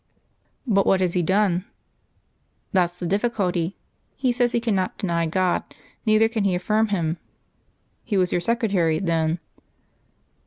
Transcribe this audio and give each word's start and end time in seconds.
"But 0.65 0.87
what 0.87 0.99
has 0.99 1.13
he 1.13 1.21
done?" 1.21 1.63
"That's 2.73 2.97
the 2.97 3.05
difficulty. 3.05 3.77
He 4.15 4.31
says 4.31 4.51
he 4.51 4.59
cannot 4.59 4.97
deny 4.97 5.27
God, 5.27 5.61
neither 6.07 6.27
can 6.27 6.43
he 6.43 6.55
affirm 6.55 6.87
Him. 6.87 7.19
He 8.03 8.17
was 8.17 8.31
your 8.31 8.41
secretary, 8.41 8.97
then?" 8.97 9.37